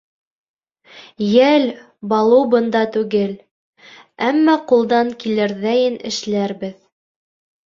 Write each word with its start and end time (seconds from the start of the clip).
—Йәл, 1.25 1.67
Балу 2.13 2.39
бында 2.53 2.81
түгел, 2.95 3.35
әммә 4.29 4.57
ҡулдан 4.73 5.13
килерҙәйен 5.25 6.01
эшләрбеҙ. 6.13 6.75